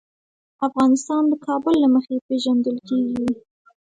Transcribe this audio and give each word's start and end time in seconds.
افغانستان 0.67 1.23
د 1.27 1.33
کابل 1.45 1.75
له 1.83 1.89
مخې 1.95 2.15
پېژندل 2.27 2.77
کېږي. 2.87 3.27